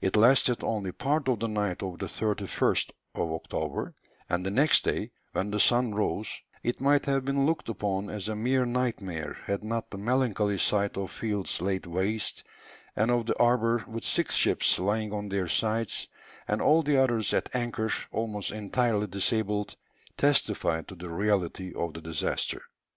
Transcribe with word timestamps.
It 0.00 0.16
lasted 0.16 0.64
only 0.64 0.90
part 0.90 1.28
of 1.28 1.38
the 1.38 1.46
night 1.46 1.84
of 1.84 2.00
the 2.00 2.06
31st 2.06 2.90
October, 3.14 3.94
and 4.28 4.44
the 4.44 4.50
next 4.50 4.84
day, 4.84 5.12
when 5.34 5.52
the 5.52 5.60
sun 5.60 5.94
rose, 5.94 6.40
it 6.64 6.80
might 6.80 7.04
have 7.06 7.24
been 7.24 7.46
looked 7.46 7.68
upon 7.68 8.10
as 8.10 8.28
a 8.28 8.34
mere 8.34 8.66
nightmare 8.66 9.38
had 9.44 9.62
not 9.62 9.88
the 9.90 9.96
melancholy 9.96 10.58
sight 10.58 10.96
of 10.96 11.12
fields 11.12 11.62
laid 11.62 11.86
waste, 11.86 12.42
and 12.96 13.12
of 13.12 13.26
the 13.26 13.36
harbour 13.38 13.84
with 13.86 14.02
six 14.02 14.34
ships 14.34 14.80
lying 14.80 15.12
on 15.12 15.28
their 15.28 15.46
sides, 15.46 16.08
and 16.48 16.60
all 16.60 16.82
the 16.82 17.00
others 17.00 17.32
at 17.32 17.54
anchor, 17.54 17.88
almost 18.10 18.50
entirely 18.50 19.06
disabled, 19.06 19.76
testified 20.16 20.88
to 20.88 20.96
the 20.96 21.08
reality 21.08 21.72
of 21.76 21.94
the 21.94 22.00
disaster. 22.00 22.62